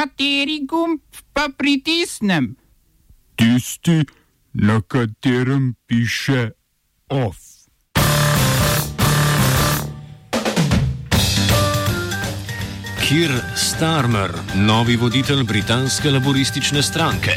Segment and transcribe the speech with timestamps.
[0.00, 1.00] Kateri gumb
[1.32, 2.56] pa pritisnem?
[3.36, 4.00] Tisti,
[4.52, 6.50] na katerem piše
[7.08, 7.36] OF.
[13.04, 17.36] Kir Starmer, novi voditelj britanske laboristične stranke.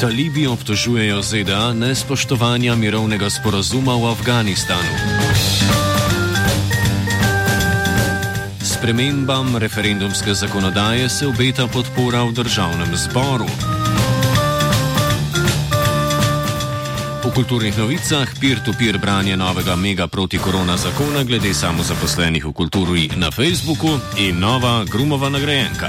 [0.00, 5.83] Talibi obtožujejo ZDA nespoštovanja mirovnega sporazuma v Afganistanu.
[8.84, 13.46] Spremembam referendumske zakonodaje se obeta podpora v državnem zboru.
[17.24, 23.32] V kulturnih novicah peer-to-peer branje novega mega proti korona zakona glede samozaposlenih v kulturi na
[23.32, 23.88] Facebooku
[24.20, 25.88] in nova Grumova nagrajenka.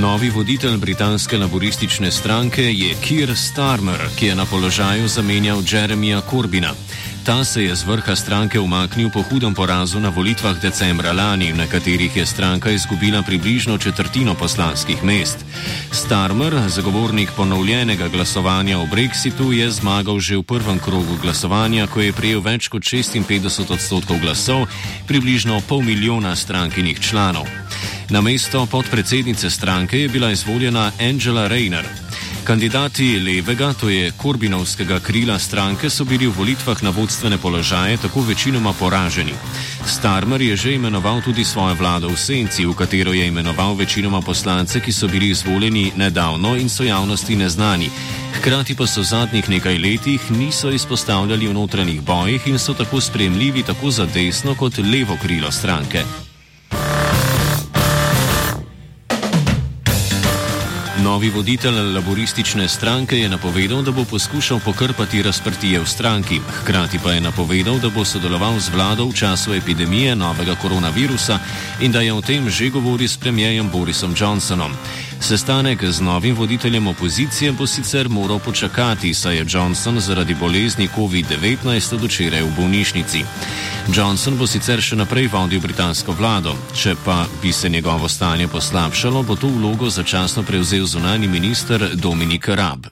[0.00, 6.70] Novi voditelj britanske laboristične stranke je Keir Starmer, ki je na položaju zamenjal Jeremija Corbina.
[7.24, 11.66] Ta se je z vrha stranke umaknil po hudem porazu na volitvah decembra lani, na
[11.66, 15.44] katerih je stranka izgubila približno četrtino poslanskih mest.
[15.92, 22.12] Starmer, zagovornik ponovljenega glasovanja o Brexitu, je zmagal že v prvem krogu glasovanja, ko je
[22.12, 24.66] prejel več kot 56 odstotkov glasov,
[25.06, 27.44] približno pol milijona strankinih članov.
[28.10, 31.84] Na mesto podpredsednice stranke je bila izvoljena Angela Rayner.
[32.44, 38.20] Kandidati levega, to je Korbinovskega krila stranke, so bili v volitvah na vodstvene položaje tako
[38.20, 39.32] večinoma poraženi.
[39.86, 44.80] Starmer je že imenoval tudi svojo vlado v senci, v katero je imenoval večinoma poslance,
[44.80, 47.90] ki so bili izvoljeni nedavno in so javnosti neznani.
[48.38, 53.00] Hkrati pa so v zadnjih nekaj letih niso izpostavljali v notranjih bojih in so tako
[53.00, 56.29] spremljivi tako za desno kot levo krilo stranke.
[61.10, 66.38] Novi voditelj laboristične stranke je napovedal, da bo poskušal pokrpati razprtije v stranki.
[66.60, 71.38] Hkrati pa je napovedal, da bo sodeloval z vlado v času epidemije novega koronavirusa
[71.80, 74.70] in da je o tem že govoril s premijejem Borisom Johnsonom.
[75.20, 81.94] Sestanek z novim voditeljem opozicije bo sicer moral počakati, saj je Johnson zaradi bolezni COVID-19
[81.94, 83.24] od včeraj v bolnišnici.
[83.94, 89.22] Johnson bo sicer še naprej vodil britansko vlado, če pa bi se njegovo stanje poslabšalo,
[89.22, 92.86] bo to vlogo začasno prevzel zunani minister Dominik Rab.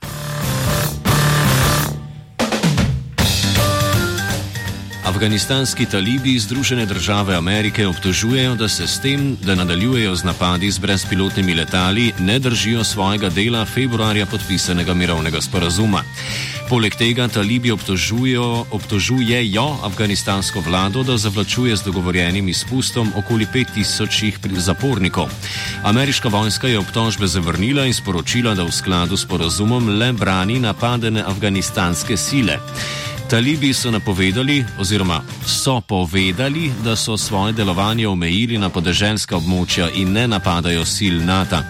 [5.19, 10.79] Afganistanski talibi Združene države Amerike obtožujejo, da se s tem, da nadaljujejo z napadi z
[10.79, 16.05] brezpilotnimi letali, ne držijo svojega dela februarja podpisanega mirovnega sporazuma.
[16.69, 25.29] Poleg tega talibi obtožujejo, obtožujejo afganistansko vlado, da zavlačuje z dogovorjenim izpustom okoli 5000 zapornikov.
[25.83, 31.25] Ameriška vojska je obtožbe zavrnila in sporočila, da v skladu s porazumom le brani napadene
[31.27, 32.59] afganistanske sile.
[33.31, 40.13] Talibi so napovedali, oziroma so povedali, da so svoje delovanje omejili na podeželska območja in
[40.13, 41.61] ne napadajo sil NATO.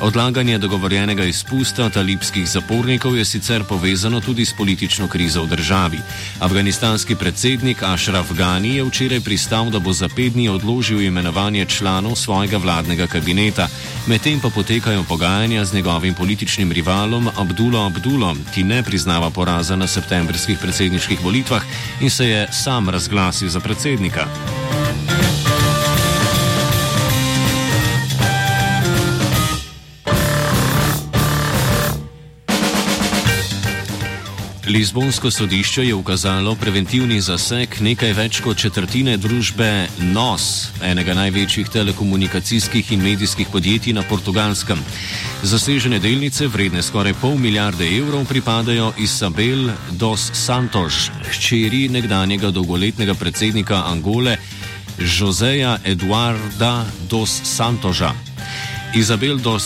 [0.00, 5.98] Odlaganje dogovorjenega izpusta talibskih zapornikov je sicer povezano tudi s politično krizo v državi.
[6.40, 12.16] Afganistanski predsednik Ashraf Ghani je včeraj pristal, da bo za pet dni odložil imenovanje članov
[12.16, 13.68] svojega vladnega kabineta,
[14.06, 19.86] medtem pa potekajo pogajanja z njegovim političnim rivalom Abdullah Abdullah, ki ne priznava poraza na
[19.86, 21.62] septembrskih predsedniških volitvah
[22.00, 24.26] in se je sam razglasil za predsednika.
[34.66, 40.46] Lizbonsko sodišče je ukazalo preventivni zaseg nekaj več kot četrtine družbe NOS,
[40.82, 44.82] enega največjih telekomunikacijskih in medijskih podjetij na portugalskem.
[45.46, 53.84] Zasežene delnice, vredne skoraj pol milijarde evrov, pripadajo Isabel dos Santos, hčeri nekdanjega dolgoletnega predsednika
[53.86, 54.34] Angole,
[54.98, 58.10] Joseja Eduarda dos Santosa.
[58.98, 59.62] Izabel dos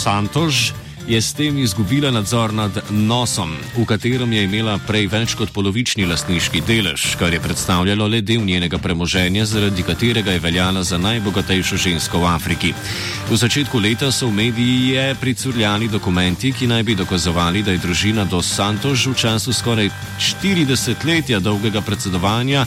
[0.00, 0.70] Santos
[1.08, 6.06] je s tem izgubila nadzor nad nosom, v katerem je imela prej več kot polovični
[6.06, 11.76] lastniški delež, kar je predstavljalo le del njenega premoženja, zaradi katerega je veljala za najbogatejšo
[11.76, 12.74] žensko v Afriki.
[13.30, 18.24] V začetku leta so v mediji pricurljali dokumenti, ki naj bi dokazovali, da je družina
[18.24, 22.66] dos Santos v času skoraj 40 letja dolgega predsedovanja.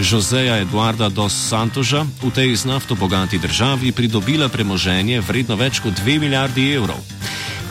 [0.00, 5.92] Joseja Eduarda dos Santosa v tej z nafto bogati državi pridobila premoženje vredno več kot
[6.00, 7.19] 2 milijardi evrov.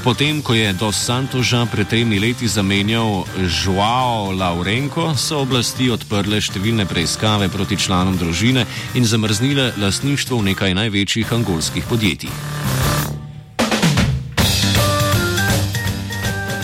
[0.04, 6.88] Potem, ko je dos Santosa pred tremi leti zamenjal Joao Laurenko, so oblasti odprle številne
[6.88, 8.64] preiskave proti članom družine
[8.96, 12.59] in zamrznile lastništvo v nekaj največjih angolskih podjetij.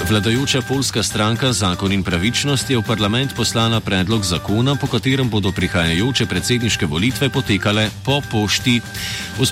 [0.05, 5.51] Vladajoča polska stranka Zakon in pravičnost je v parlament poslala predlog zakona, po katerem bodo
[5.51, 8.81] prihajajoče predsedniške volitve potekale po pošti.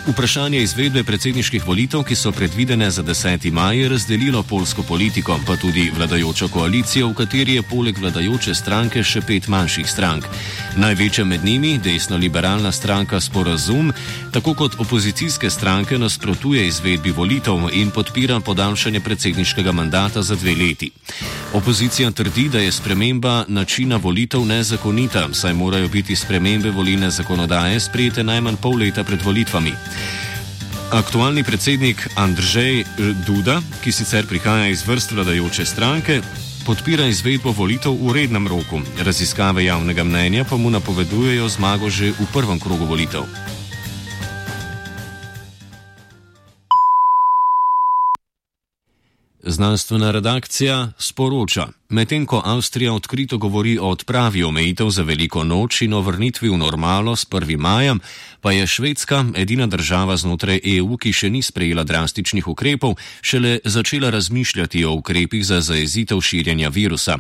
[0.08, 3.52] Vprašanje izvedbe predsedniških volitev, ki so predvidene za 10.
[3.52, 9.04] maj, je razdelilo polsko politiko, pa tudi vladajočo koalicijo, v kateri je poleg vladajoče stranke
[9.04, 10.30] še pet manjših strank.
[10.78, 13.90] Največja med njimi, desno-liberalna stranka Sporazum,
[14.32, 20.92] tako kot opozicijske stranke, nasprotuje izvedbi volitev in podpira podaljšanje predsedniškega mandata za dve leti.
[21.54, 28.24] Opozicija trdi, da je sprememba načina volitev nezakonita, saj morajo biti spremembe volilne zakonodaje sprejete
[28.24, 29.74] najmanj pol leta pred volitvami.
[30.92, 32.84] Aktualni predsednik Andrzej
[33.28, 36.22] Duda, ki sicer prihaja iz vrst vladajoče stranke,
[36.66, 38.82] podpira izvedbo volitev v rednem roku.
[39.06, 43.26] Raziskave javnega mnenja pa mu napovedujejo zmago že v prvem krogu volitev.
[49.54, 51.68] Znanstvena redakcija sporoča.
[51.94, 56.58] Medtem ko Avstrija odkrito govori o odpravi omejitev za veliko noč in o vrnitvi v
[56.58, 57.58] normalo s 1.
[57.58, 58.00] majem,
[58.42, 64.10] pa je Švedska, edina država znotraj EU, ki še ni sprejela drastičnih ukrepov, šele začela
[64.10, 67.18] razmišljati o ukrepih za zajezitev širjenja virusa.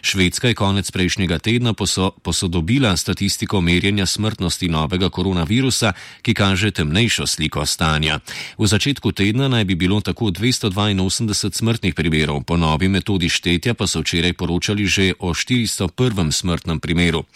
[0.00, 5.92] Švedska je konec prejšnjega tedna poso posodobila statistiko merjenja smrtnosti novega koronavirusa,
[6.22, 8.18] ki kaže temnejšo sliko stanja.
[8.58, 13.90] V začetku tedna naj bi bilo tako 282 smrtnih primerov, po novi metodi štetja pa
[13.90, 16.30] so včeraj poročali že o 401.
[16.30, 17.26] smrtnem primeru.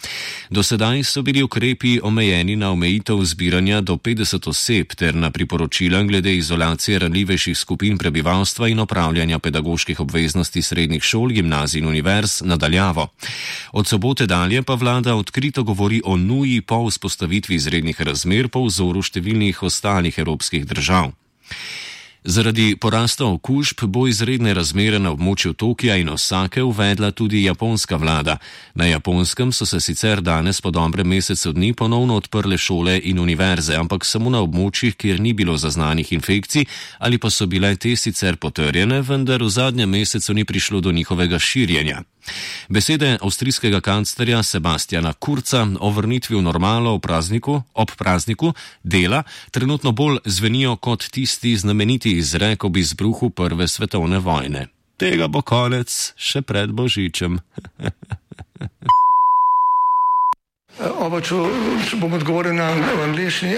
[0.47, 6.07] Do sedaj so bili ukrepi omejeni na omejitev zbiranja do 50 oseb ter na priporočila
[6.07, 13.11] glede izolacije ranljivejših skupin prebivalstva in opravljanja pedagoških obveznosti srednjih šol, gimnazij in univerz nadaljavo.
[13.75, 19.03] Od sobote dalje pa vlada odkrito govori o nuji po vzpostavitvi izrednih razmer po vzoru
[19.03, 21.11] številnih ostalih evropskih držav.
[22.23, 28.37] Zaradi porasta okužb bo izredne razmere na območju Tokija in Osake uvedla tudi japonska vlada.
[28.75, 33.75] Na japonskem so se sicer danes po dobrem mesecu dni ponovno odprle šole in univerze,
[33.75, 36.65] ampak samo na območjih, kjer ni bilo zaznanih infekcij
[36.99, 41.39] ali pa so bile te sicer potrjene, vendar v zadnjem mesecu ni prišlo do njihovega
[41.39, 42.03] širjenja.
[42.69, 48.53] Besede avstrijskega kanclerja Sebastiana Kurca o vrnitvi v normalo v prazniku, ob prazniku
[48.83, 54.67] dela trenutno bolj zvenijo kot tisti znameniti izrek ob izbruhu Prve svetovne vojne.
[54.99, 57.39] Tega bo konec še pred Božičem.
[60.79, 61.35] Oba, če,
[61.89, 62.69] če bom odgovoril na
[63.03, 63.57] angliški.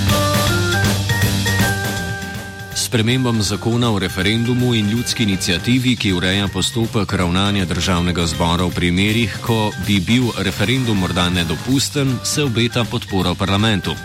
[2.91, 9.37] Spremembam zakona o referendumu in ljudski inicijativi, ki ureja postopek ravnanja državnega zbora v primerih,
[9.41, 13.95] ko bi bil referendum morda nedopusten, se obeta podpora parlamentu.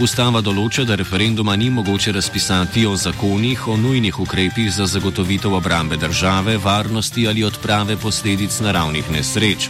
[0.00, 6.00] Ustava določa, da referenduma ni mogoče razpisati o zakonih o nujnih ukrepih za zagotovitev obrambe
[6.00, 9.68] države, varnosti ali odprave posledic naravnih nesreč.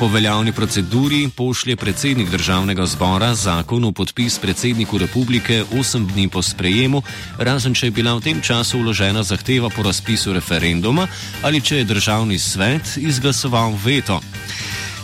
[0.00, 6.42] Po veljavni proceduri pošlje predsednik državnega zbora zakon v podpis predsedniku republike 8 dni po
[6.42, 7.02] sprejemu,
[7.38, 11.04] razen če je bila v tem času vložena zahteva po razpisu referenduma
[11.42, 14.22] ali če je državni svet izglasoval veto.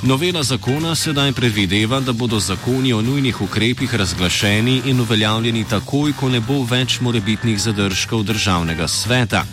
[0.02, 6.28] Novela zakona sedaj predvideva, da bodo zakoni o nujnih ukrepih razglašeni in uveljavljeni takoj, ko
[6.28, 9.44] ne bo več morebitnih zadržkov državnega sveta.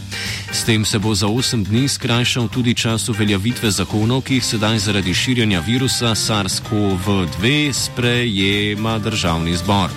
[0.51, 4.79] S tem se bo za 8 dni skrajšal tudi čas uveljavitve zakonov, ki jih sedaj
[4.79, 9.89] zaradi širjenja virusa SARS-CoV-2 sprejema državni zbor.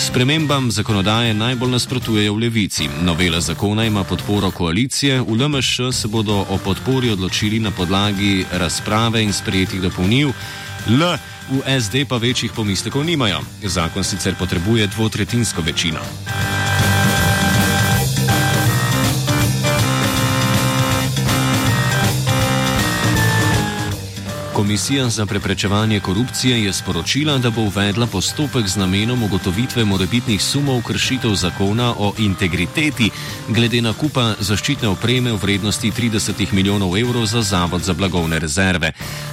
[0.00, 2.88] Spremembam zakonodaje najbolj nasprotujejo v levici.
[3.04, 9.22] Novela zakona ima podporo koalicije, v LMŠ se bodo o podpori odločili na podlagi razprave
[9.22, 10.32] in sprejetih dopolnil.
[10.88, 11.04] L
[11.50, 13.40] v SD pa večjih pomislekov nimajo.
[13.62, 16.00] Zakon sicer potrebuje dvotretinsko večino.
[24.60, 30.82] Komisija za preprečevanje korupcije je sporočila, da bo uvedla postopek z namenom ugotovitve morebitnih sumov
[30.82, 33.10] kršitev zakona o integriteti
[33.48, 38.92] glede nakupa zaščitne opreme v vrednosti 30 milijonov evrov za Zavod za blagovne rezerve.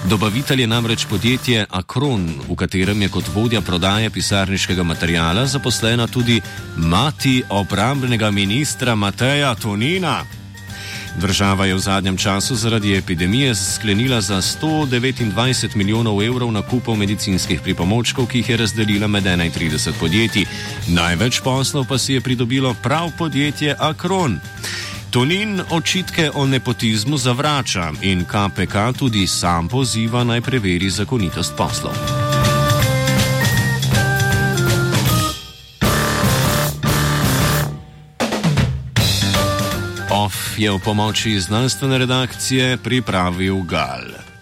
[0.09, 6.41] Dobavitelj je namreč podjetje Akron, v katerem je kot vodja prodaje pisarniškega materijala zaposlena tudi
[6.77, 10.46] mati obrambnega ministra Mateja Tonina.
[11.17, 18.27] Država je v zadnjem času zaradi epidemije sklenila za 129 milijonov evrov nakupov medicinskih pripomočkov,
[18.27, 20.45] ki jih je razdelila med 31 podjetij.
[20.87, 24.39] Največ poslov pa si je pridobilo prav podjetje Akron.
[25.09, 32.16] Tonin očitke o nepotizmu zavrača in KPK tudi sam poziva naj preveri zakonitost poslov.
[40.59, 44.36] Je v pomoči znanstvene redakcije pripravil Gal.